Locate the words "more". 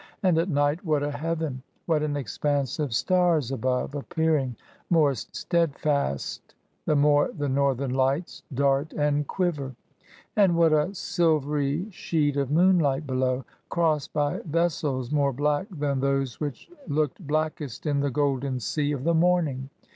4.89-5.13, 6.95-7.29, 15.11-15.33